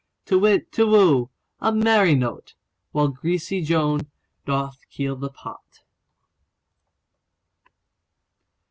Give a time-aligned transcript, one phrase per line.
[0.25, 1.29] To whit, Tu whoo!
[1.59, 2.55] A merry note!
[2.91, 4.09] While greasy Joan
[4.47, 5.83] doth keel the pot.